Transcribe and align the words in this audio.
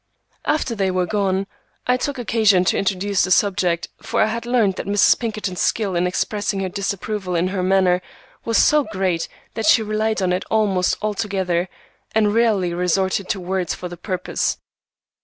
After 0.45 0.73
they 0.73 0.89
were 0.89 1.05
gone, 1.05 1.45
I 1.85 1.95
took 1.95 2.17
occasion 2.17 2.65
to 2.65 2.75
introduce 2.75 3.23
the 3.23 3.29
subject, 3.29 3.87
for 4.01 4.23
I 4.23 4.29
had 4.29 4.47
learned 4.47 4.73
that 4.77 4.87
Mrs. 4.87 5.19
Pinkerton's 5.19 5.61
skill 5.61 5.95
in 5.95 6.07
expressing 6.07 6.59
her 6.61 6.69
disapproval 6.69 7.35
in 7.35 7.49
her 7.49 7.61
manner 7.61 8.01
was 8.43 8.57
so 8.57 8.83
great 8.85 9.27
that 9.53 9.67
she 9.67 9.83
relied 9.83 10.19
on 10.19 10.33
it 10.33 10.43
almost 10.49 10.97
altogether, 11.03 11.69
and 12.15 12.33
rarely 12.33 12.73
resorted 12.73 13.29
to 13.29 13.39
words 13.39 13.75
for 13.75 13.89
the 13.89 13.95
purpose. 13.95 14.57